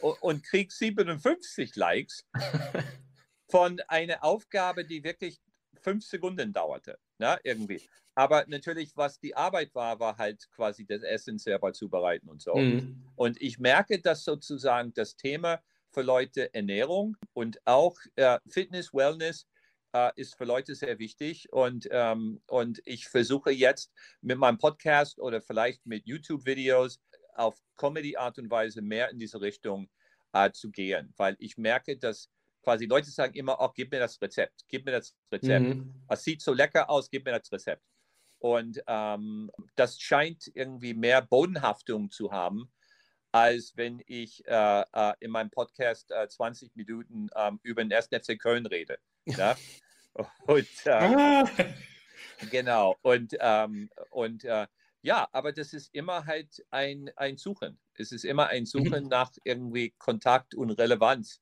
[0.00, 2.26] und, und kriege 57 Likes
[3.48, 5.40] von einer Aufgabe, die wirklich
[5.82, 6.98] fünf Sekunden dauerte.
[7.18, 7.88] Ne, irgendwie.
[8.14, 12.54] Aber natürlich, was die Arbeit war, war halt quasi das Essen selber zubereiten und so.
[12.54, 13.02] Mhm.
[13.14, 19.46] Und ich merke, dass sozusagen das Thema für Leute Ernährung und auch äh, Fitness, Wellness
[19.92, 21.52] äh, ist für Leute sehr wichtig.
[21.52, 27.00] Und, ähm, und ich versuche jetzt mit meinem Podcast oder vielleicht mit YouTube-Videos
[27.34, 29.88] auf Comedy-Art und Weise mehr in diese Richtung
[30.32, 32.30] äh, zu gehen, weil ich merke, dass
[32.66, 35.66] quasi Leute sagen immer, oh, gib mir das Rezept, gib mir das Rezept.
[35.66, 35.94] Mhm.
[36.08, 37.84] Es sieht so lecker aus, gib mir das Rezept.
[38.40, 42.72] Und ähm, das scheint irgendwie mehr Bodenhaftung zu haben,
[43.30, 48.08] als wenn ich äh, äh, in meinem Podcast äh, 20 Minuten ähm, über den 1.
[48.08, 48.98] FC Köln rede.
[49.26, 49.56] Ja?
[50.48, 51.48] und, äh, ah.
[52.50, 52.96] genau.
[53.02, 54.66] Und, ähm, und äh,
[55.02, 57.78] ja, aber das ist immer halt ein, ein Suchen.
[57.94, 59.08] Es ist immer ein Suchen mhm.
[59.08, 61.40] nach irgendwie Kontakt und Relevanz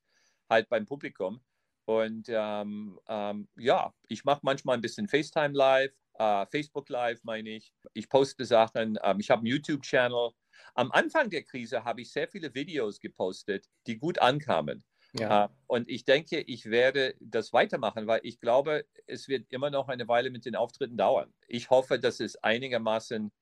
[0.48, 1.40] halt beim Publikum.
[1.86, 7.50] Und ähm, ähm, ja, ich mache manchmal ein bisschen FaceTime Live, äh, Facebook Live meine
[7.50, 7.72] ich.
[7.92, 8.98] Ich poste Sachen.
[9.02, 10.30] Ähm, ich habe einen YouTube-Channel.
[10.74, 14.84] Am Anfang der Krise habe ich sehr viele Videos gepostet, die gut ankamen.
[15.12, 15.44] Ja.
[15.44, 19.88] Äh, und ich denke, ich werde das weitermachen, weil ich glaube, es wird immer noch
[19.88, 21.32] eine Weile mit den Auftritten dauern.
[21.48, 23.32] Ich hoffe, dass es einigermaßen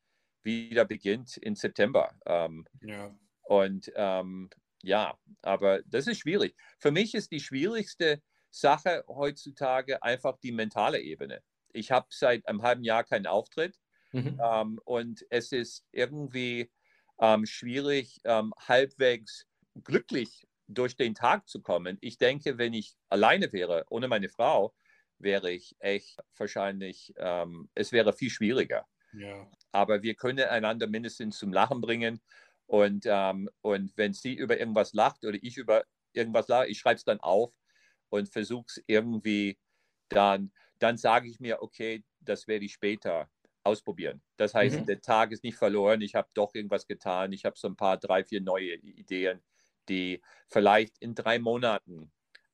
[0.42, 2.10] wieder beginnt im September.
[2.26, 3.14] Ähm, ja.
[3.42, 4.50] Und ähm,
[4.82, 6.56] ja, aber das ist schwierig.
[6.78, 11.42] Für mich ist die schwierigste Sache heutzutage einfach die mentale Ebene.
[11.72, 13.78] Ich habe seit einem halben Jahr keinen Auftritt
[14.12, 14.40] mhm.
[14.42, 16.70] ähm, und es ist irgendwie
[17.20, 19.46] ähm, schwierig, ähm, halbwegs
[19.84, 21.98] glücklich durch den Tag zu kommen.
[22.00, 24.74] Ich denke, wenn ich alleine wäre, ohne meine Frau,
[25.18, 28.86] wäre ich echt wahrscheinlich, ähm, es wäre viel schwieriger.
[29.12, 29.46] Ja.
[29.70, 32.20] Aber wir können einander mindestens zum Lachen bringen.
[32.66, 36.96] Und, ähm, und wenn sie über irgendwas lacht oder ich über irgendwas lache, ich schreibe
[36.96, 37.52] es dann auf
[38.08, 39.58] und versuche es irgendwie
[40.08, 43.30] dann, dann sage ich mir, okay, das werde ich später
[43.64, 44.22] ausprobieren.
[44.36, 44.86] Das heißt, mhm.
[44.86, 47.96] der Tag ist nicht verloren, ich habe doch irgendwas getan, ich habe so ein paar,
[47.96, 49.42] drei, vier neue Ideen,
[49.88, 52.12] die vielleicht in drei Monaten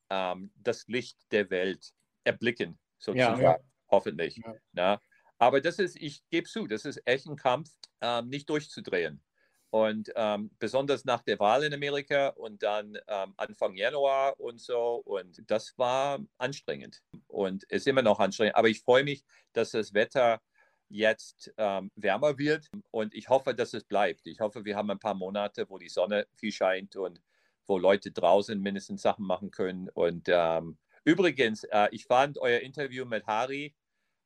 [0.09, 1.93] ähm, das Licht der Welt
[2.23, 3.59] erblicken, sozusagen, ja, ja.
[3.89, 4.37] hoffentlich.
[4.37, 4.53] Ja.
[4.73, 5.01] Na?
[5.37, 7.69] Aber das ist, ich gebe zu, das ist echt ein Kampf,
[8.01, 9.23] ähm, nicht durchzudrehen.
[9.71, 15.01] Und ähm, besonders nach der Wahl in Amerika und dann ähm, Anfang Januar und so.
[15.05, 18.55] Und das war anstrengend und ist immer noch anstrengend.
[18.55, 20.41] Aber ich freue mich, dass das Wetter
[20.89, 24.25] jetzt ähm, wärmer wird und ich hoffe, dass es bleibt.
[24.25, 27.21] Ich hoffe, wir haben ein paar Monate, wo die Sonne viel scheint und
[27.67, 29.89] wo Leute draußen mindestens Sachen machen können.
[29.89, 33.75] Und ähm, übrigens, äh, ich fand euer Interview mit Harry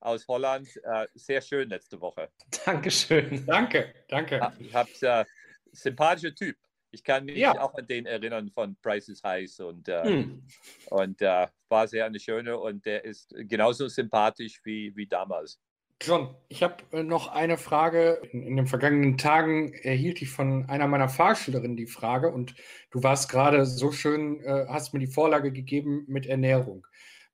[0.04, 0.68] aus Holland.
[0.84, 2.30] Äh, sehr schön letzte Woche.
[2.66, 3.46] Dankeschön.
[3.46, 4.52] Danke, danke.
[4.60, 5.26] Ich habe äh,
[5.72, 6.58] sympathischer Typ.
[6.92, 7.60] Ich kann mich ja.
[7.60, 10.44] auch an den erinnern von Price is Heiß und, äh, hm.
[10.92, 15.60] und äh, war sehr eine schöne und der ist genauso sympathisch wie, wie damals.
[16.06, 18.22] John, ich habe äh, noch eine Frage.
[18.32, 22.54] In, in, den vergangenen Tagen erhielt ich von einer meiner Fahrschülerinnen die Frage und
[22.92, 26.86] du warst gerade so schön, äh, hast mir die Vorlage gegeben mit Ernährung.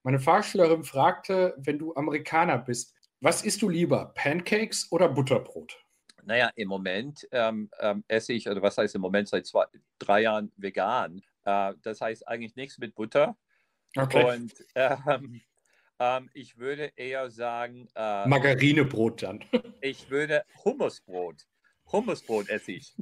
[0.02, 5.76] Meine Fahrschülerin fragte, wenn du Amerikaner bist, was isst du lieber, Pancakes oder Butterbrot?
[6.24, 9.66] Naja, im Moment ähm, ähm, esse ich, oder was heißt im Moment, seit zwei,
[9.98, 11.22] drei Jahren vegan.
[11.44, 13.36] Äh, das heißt eigentlich nichts mit Butter.
[13.94, 14.24] Okay.
[14.24, 15.42] Und ähm,
[15.98, 17.88] ähm ich würde eher sagen.
[17.94, 19.44] Äh, Margarinebrot dann.
[19.82, 21.46] ich würde Hummusbrot.
[21.92, 22.94] Hummusbrot esse ich.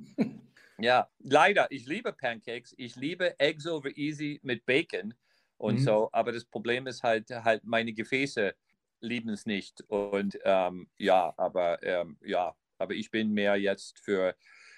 [0.78, 1.70] ja, leider.
[1.70, 2.74] Ich liebe Pancakes.
[2.76, 5.14] Ich liebe Eggs over Easy mit Bacon
[5.58, 5.84] und mhm.
[5.84, 6.08] so.
[6.12, 8.54] Aber das Problem ist halt, halt meine Gefäße
[9.00, 9.82] lieben es nicht.
[9.88, 14.34] Und ähm, ja, aber ähm, ja, aber ich bin mehr jetzt für,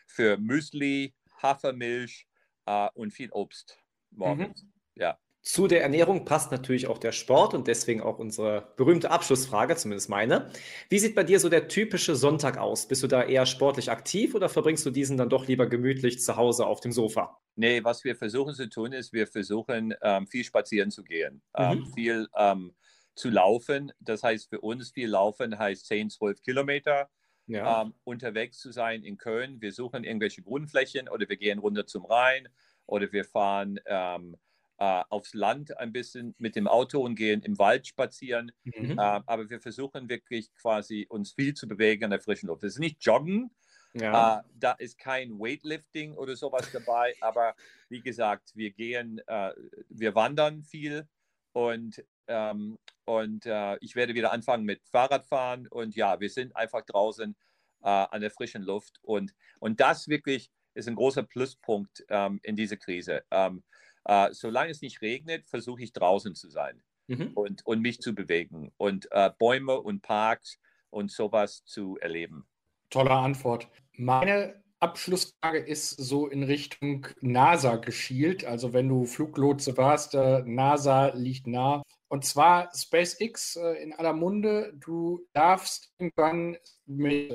[0.07, 2.27] für Müsli, Hafermilch
[2.67, 3.79] äh, und viel Obst
[4.11, 4.63] morgens.
[4.63, 4.73] Mhm.
[4.97, 5.19] Ja.
[5.43, 10.11] Zu der Ernährung passt natürlich auch der Sport und deswegen auch unsere berühmte Abschlussfrage, zumindest
[10.11, 10.51] meine.
[10.91, 12.87] Wie sieht bei dir so der typische Sonntag aus?
[12.87, 16.37] Bist du da eher sportlich aktiv oder verbringst du diesen dann doch lieber gemütlich zu
[16.37, 17.41] Hause auf dem Sofa?
[17.57, 21.79] Nee, was wir versuchen zu tun ist, wir versuchen ähm, viel spazieren zu gehen, ähm,
[21.79, 21.93] mhm.
[21.95, 22.75] viel ähm,
[23.15, 23.93] zu laufen.
[23.99, 27.09] Das heißt für uns viel laufen heißt 10, 12 Kilometer.
[27.47, 27.83] Ja.
[27.83, 29.61] Ähm, unterwegs zu sein in Köln.
[29.61, 32.49] Wir suchen irgendwelche Grundflächen oder wir gehen runter zum Rhein
[32.87, 34.37] oder wir fahren ähm,
[34.81, 38.51] äh, aufs Land ein bisschen mit dem Auto und gehen im Wald spazieren.
[38.65, 38.99] Mhm.
[38.99, 42.63] Äh, aber wir versuchen wirklich quasi uns viel zu bewegen an der frischen Luft.
[42.63, 43.51] Das ist nicht Joggen.
[43.93, 44.39] Ja.
[44.39, 47.15] Äh, da ist kein Weightlifting oder sowas dabei.
[47.21, 47.55] aber
[47.89, 49.53] wie gesagt, wir gehen, äh,
[49.89, 51.07] wir wandern viel
[51.53, 55.67] und ähm, und äh, ich werde wieder anfangen mit Fahrradfahren.
[55.67, 57.35] Und ja, wir sind einfach draußen
[57.83, 59.01] äh, an der frischen Luft.
[59.03, 63.25] Und, und das wirklich ist ein großer Pluspunkt ähm, in dieser Krise.
[63.33, 63.65] Ähm,
[64.05, 67.33] äh, solange es nicht regnet, versuche ich draußen zu sein mhm.
[67.35, 70.59] und, und mich zu bewegen und äh, Bäume und Parks
[70.91, 72.47] und sowas zu erleben.
[72.91, 73.69] Tolle Antwort.
[73.97, 78.45] Meine Abschlussfrage ist so in Richtung NASA geschielt.
[78.45, 81.83] Also wenn du Fluglotse warst, äh, NASA liegt nah.
[82.09, 84.73] Und zwar SpaceX äh, in aller Munde.
[84.75, 87.33] Du darfst irgendwann mit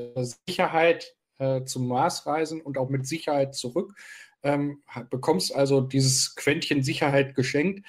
[0.48, 3.94] Sicherheit äh, zum Mars reisen und auch mit Sicherheit zurück
[4.46, 7.86] ähm, bekommst also dieses Quäntchen Sicherheit geschenkt.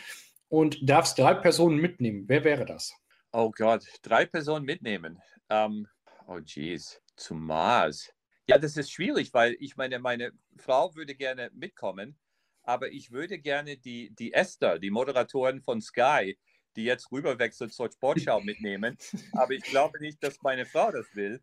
[0.48, 2.24] und darfst drei Personen mitnehmen.
[2.28, 2.94] Wer wäre das?
[3.32, 5.20] Oh Gott, drei Personen mitnehmen.
[5.50, 5.86] Ähm,
[6.26, 8.12] oh jeez, zum Mars.
[8.48, 12.16] Ja, das ist schwierig, weil ich meine, meine Frau würde gerne mitkommen,
[12.62, 16.38] aber ich würde gerne die, die Esther, die Moderatorin von Sky,
[16.76, 18.96] die jetzt rüberwechselt zur Sportschau mitnehmen.
[19.32, 21.40] Aber ich glaube nicht, dass meine Frau das will.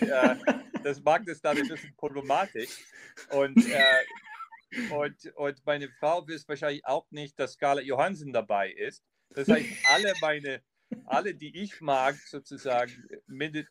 [0.00, 0.36] Äh,
[0.82, 2.70] das mag das dann ein bisschen problematisch.
[3.30, 9.02] Und, äh, und, und meine Frau will wahrscheinlich auch nicht, dass Scarlett Johansson dabei ist.
[9.30, 10.62] Das heißt, alle meine,
[11.06, 12.92] alle, die ich mag, sozusagen,
[13.26, 13.68] findet,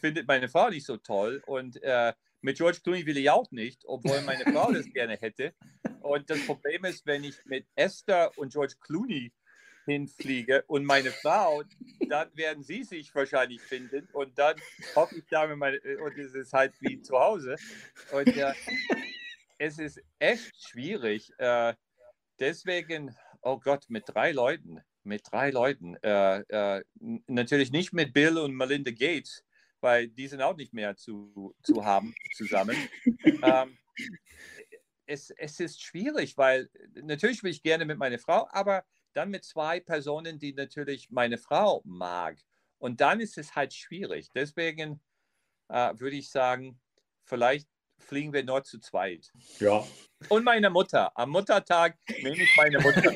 [0.00, 1.42] findet meine Frau nicht so toll.
[1.46, 5.54] Und äh, mit George Clooney will ich auch nicht, obwohl meine Frau das gerne hätte.
[6.00, 9.32] Und das Problem ist, wenn ich mit Esther und George Clooney
[9.84, 11.62] hinfliege und meine Frau,
[12.08, 14.56] dann werden sie sich wahrscheinlich finden und dann
[14.94, 17.56] hoffe ich da mit meine, und es ist halt wie zu Hause.
[18.12, 18.52] Und äh,
[19.58, 21.32] es ist echt schwierig.
[21.38, 21.74] Äh,
[22.38, 26.84] deswegen, oh Gott, mit drei Leuten, mit drei Leuten, äh, äh
[27.26, 29.44] natürlich nicht mit Bill und Melinda Gates,
[29.80, 32.76] weil die sind auch nicht mehr zu, zu haben zusammen.
[33.42, 33.76] ähm,
[35.06, 36.70] es, es ist schwierig, weil
[37.02, 41.38] natürlich will ich gerne mit meiner Frau, aber dann mit zwei Personen, die natürlich meine
[41.38, 42.38] Frau mag.
[42.78, 44.30] Und dann ist es halt schwierig.
[44.34, 45.00] Deswegen
[45.68, 46.80] äh, würde ich sagen,
[47.24, 49.32] vielleicht fliegen wir nur zu zweit.
[49.58, 49.84] Ja.
[50.28, 51.16] Und meine Mutter.
[51.16, 53.02] Am Muttertag nehme ich meine Mutter.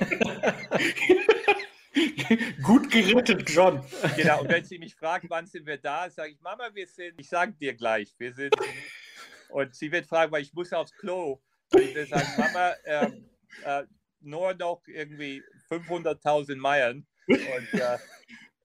[2.62, 3.84] Gut gerettet, John.
[4.16, 7.14] Genau, und wenn sie mich fragt, wann sind wir da, sage ich, Mama, wir sind,
[7.18, 8.54] ich sage dir gleich, wir sind.
[9.48, 11.40] Und sie wird fragen, weil ich muss aufs Klo.
[11.72, 13.10] Und ich will sagen, Mama, äh,
[13.64, 13.86] äh,
[14.20, 17.06] nur noch irgendwie 500.000 Meilen.
[17.28, 17.98] Und, äh,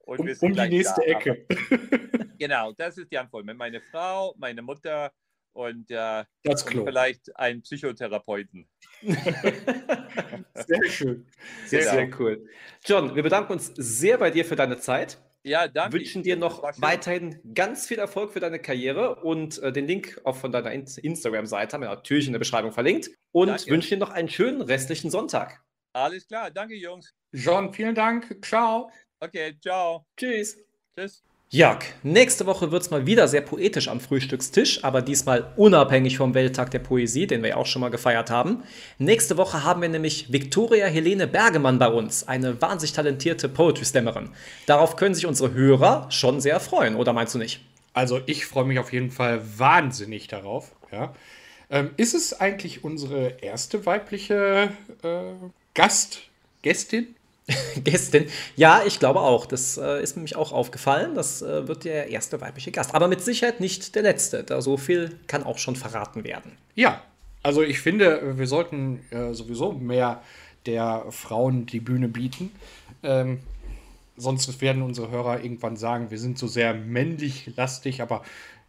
[0.04, 1.06] und um, um die nächste da.
[1.06, 1.46] Ecke.
[1.48, 3.44] Aber, genau, das ist die Antwort.
[3.44, 5.12] Mit meiner Frau, meine Mutter
[5.52, 8.68] und, äh, und vielleicht einen Psychotherapeuten.
[9.02, 11.26] sehr schön.
[11.66, 11.92] Sehr, genau.
[11.92, 12.48] sehr cool.
[12.84, 15.18] John, wir bedanken uns sehr bei dir für deine Zeit.
[15.44, 15.98] Ja, danke.
[15.98, 20.36] Wünschen dir noch weiterhin ganz viel Erfolg für deine Karriere und äh, den Link auch
[20.36, 23.10] von deiner Instagram-Seite haben wir natürlich in der Beschreibung verlinkt.
[23.32, 23.70] Und danke.
[23.70, 25.60] wünschen dir noch einen schönen restlichen Sonntag.
[25.92, 27.12] Alles klar, danke Jungs.
[27.32, 28.36] John, vielen Dank.
[28.44, 28.90] Ciao.
[29.20, 30.06] Okay, ciao.
[30.16, 30.56] Tschüss.
[30.96, 31.22] Tschüss.
[31.54, 36.32] Jörg, nächste Woche wird es mal wieder sehr poetisch am Frühstückstisch, aber diesmal unabhängig vom
[36.32, 38.62] Welttag der Poesie, den wir ja auch schon mal gefeiert haben.
[38.96, 44.30] Nächste Woche haben wir nämlich Viktoria Helene Bergemann bei uns, eine wahnsinnig talentierte Poetry-Slammerin.
[44.64, 47.60] Darauf können sich unsere Hörer schon sehr freuen, oder meinst du nicht?
[47.92, 50.74] Also ich freue mich auf jeden Fall wahnsinnig darauf.
[50.90, 51.14] Ja.
[51.68, 54.70] Ähm, ist es eigentlich unsere erste weibliche
[55.02, 55.32] äh,
[55.74, 56.20] Gast,
[56.60, 57.14] Gästin?
[57.84, 58.26] Gästin.
[58.56, 59.46] Ja, ich glaube auch.
[59.46, 61.14] Das äh, ist nämlich auch aufgefallen.
[61.14, 62.94] Das äh, wird der erste weibliche Gast.
[62.94, 64.44] Aber mit Sicherheit nicht der letzte.
[64.44, 66.52] Da so viel kann auch schon verraten werden.
[66.74, 67.02] Ja,
[67.42, 70.22] also ich finde, wir sollten äh, sowieso mehr
[70.66, 72.52] der Frauen die Bühne bieten.
[73.02, 73.40] Ähm,
[74.16, 78.02] sonst werden unsere Hörer irgendwann sagen, wir sind so sehr männlich lastig.
[78.02, 78.22] Aber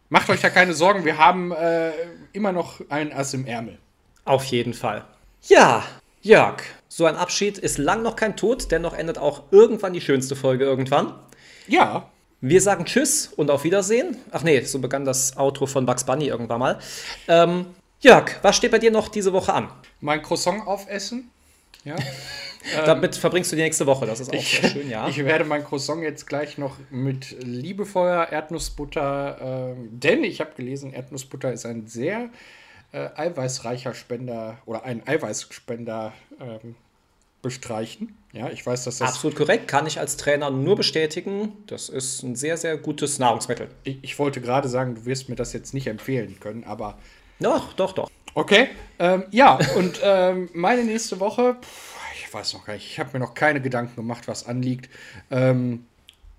[0.08, 1.92] macht euch da keine Sorgen, wir haben äh,
[2.32, 3.78] immer noch ein Ass im Ärmel.
[4.24, 5.04] Auf jeden Fall.
[5.42, 5.84] Ja,
[6.22, 6.62] Jörg,
[6.96, 10.64] so ein Abschied ist lang noch kein Tod, dennoch endet auch irgendwann die schönste Folge
[10.64, 11.12] irgendwann.
[11.66, 12.08] Ja.
[12.40, 14.16] Wir sagen Tschüss und auf Wiedersehen.
[14.30, 16.78] Ach nee, so begann das Outro von Bugs Bunny irgendwann mal.
[17.26, 17.66] Ähm,
[17.98, 19.70] Jörg, was steht bei dir noch diese Woche an?
[20.00, 21.32] Mein Croissant aufessen.
[21.82, 21.96] Ja.
[22.86, 25.08] Damit verbringst du die nächste Woche, das ist auch ich, sehr schön, ja.
[25.08, 30.92] Ich werde mein Croissant jetzt gleich noch mit liebevoller Erdnussbutter, äh, denn ich habe gelesen,
[30.92, 32.30] Erdnussbutter ist ein sehr
[32.92, 36.76] äh, eiweißreicher Spender oder einen Eiweißspender ähm,
[37.44, 38.16] bestreichen.
[38.32, 39.10] Ja, ich weiß, dass das.
[39.10, 41.52] Absolut korrekt, kann ich als Trainer nur bestätigen.
[41.68, 43.68] Das ist ein sehr, sehr gutes Nahrungsmittel.
[43.84, 46.98] Ich, ich wollte gerade sagen, du wirst mir das jetzt nicht empfehlen können, aber.
[47.38, 48.10] Doch, doch, doch.
[48.34, 48.68] Okay.
[48.98, 53.10] Ähm, ja, und ähm, meine nächste Woche, pff, ich weiß noch gar nicht, ich habe
[53.12, 54.90] mir noch keine Gedanken gemacht, was anliegt.
[55.30, 55.86] Ähm,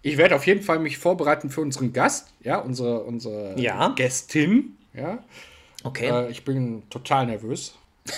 [0.01, 3.89] ich werde auf jeden Fall mich vorbereiten für unseren Gast, ja, unsere, unsere ja.
[3.95, 5.23] Gästin, ja.
[5.83, 6.09] Okay.
[6.09, 7.75] Äh, ich bin total nervös,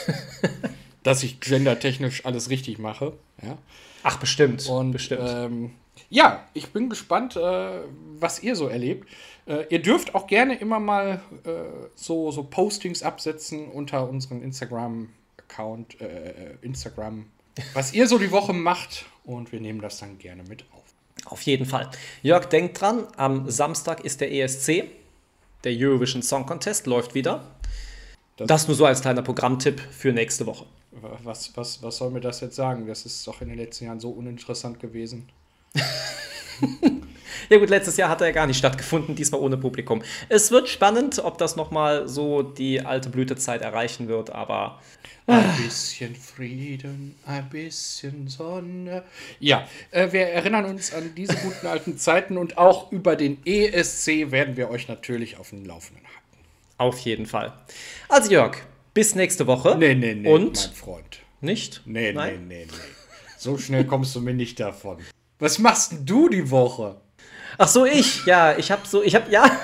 [1.08, 3.14] dass ich gendertechnisch alles richtig mache.
[3.42, 3.58] Ja.
[4.04, 4.68] Ach, bestimmt.
[4.68, 5.22] Und bestimmt.
[5.26, 5.72] Ähm,
[6.10, 7.80] ja, ich bin gespannt, äh,
[8.20, 9.08] was ihr so erlebt.
[9.46, 11.50] Äh, ihr dürft auch gerne immer mal äh,
[11.96, 17.28] so, so Postings absetzen unter unserem Instagram-Account, äh, Instagram,
[17.74, 19.06] was ihr so die Woche macht.
[19.24, 20.84] Und wir nehmen das dann gerne mit auf.
[21.32, 21.90] Auf jeden Fall.
[22.22, 24.84] Jörg, denkt dran, am Samstag ist der ESC.
[25.64, 27.57] Der Eurovision Song Contest läuft wieder.
[28.38, 30.66] Das, das, nur so als kleiner Programmtipp für nächste Woche.
[31.24, 32.88] Was, was, was soll mir das jetzt sagen?
[32.88, 35.28] Das ist doch in den letzten Jahren so uninteressant gewesen.
[37.50, 40.04] ja gut, letztes Jahr hat er ja gar nicht stattgefunden, diesmal ohne Publikum.
[40.30, 44.80] Es wird spannend, ob das nochmal so die alte Blütezeit erreichen wird, aber
[45.28, 49.04] ein bisschen Frieden, ein bisschen Sonne.
[49.40, 54.32] Ja, äh, wir erinnern uns an diese guten alten Zeiten und auch über den ESC
[54.32, 56.17] werden wir euch natürlich auf dem Laufenden halten.
[56.78, 57.54] Auf jeden Fall.
[58.10, 58.58] Also Jörg,
[58.94, 59.76] bis nächste Woche.
[59.78, 61.20] Nee, nee, nee, und mein Freund.
[61.42, 61.82] Nicht?
[61.86, 62.48] Nee, Nein?
[62.48, 62.78] nee, nee, nee.
[63.38, 64.98] So schnell kommst du mir nicht davon.
[65.40, 67.00] Was machst denn du die Woche?
[67.58, 68.26] Ach so, ich.
[68.26, 69.50] Ja, ich habe so, ich habe, ja.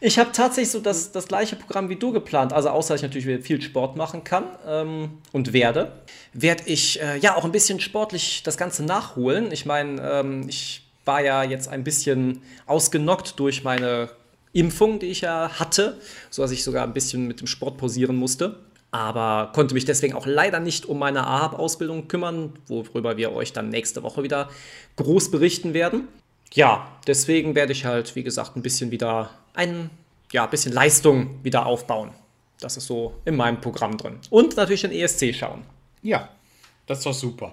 [0.00, 2.52] Ich habe tatsächlich so das, das gleiche Programm wie du geplant.
[2.52, 5.92] Also außer dass ich natürlich viel Sport machen kann ähm, und werde,
[6.34, 9.50] werde ich äh, ja auch ein bisschen sportlich das Ganze nachholen.
[9.50, 14.10] Ich meine, ähm, ich war ja jetzt ein bisschen ausgenockt durch meine
[14.54, 15.98] Impfung, die ich ja hatte,
[16.30, 18.60] so dass ich sogar ein bisschen mit dem Sport pausieren musste.
[18.90, 23.68] Aber konnte mich deswegen auch leider nicht um meine AHAB-Ausbildung kümmern, worüber wir euch dann
[23.68, 24.48] nächste Woche wieder
[24.96, 26.06] groß berichten werden.
[26.52, 29.90] Ja, deswegen werde ich halt, wie gesagt, ein bisschen wieder ein
[30.30, 32.12] ja, bisschen Leistung wieder aufbauen.
[32.60, 34.20] Das ist so in meinem Programm drin.
[34.30, 35.64] Und natürlich den ESC schauen.
[36.02, 36.28] Ja,
[36.86, 37.52] das ist doch super.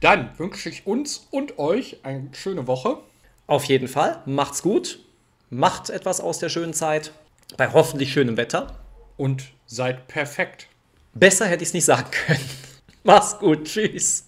[0.00, 2.98] Dann wünsche ich uns und euch eine schöne Woche.
[3.46, 4.20] Auf jeden Fall.
[4.26, 4.98] Macht's gut.
[5.54, 7.12] Macht etwas aus der schönen Zeit.
[7.58, 8.78] Bei hoffentlich schönem Wetter.
[9.18, 10.66] Und seid perfekt.
[11.12, 12.48] Besser hätte ich es nicht sagen können.
[13.04, 13.64] Mach's gut.
[13.64, 14.24] Tschüss.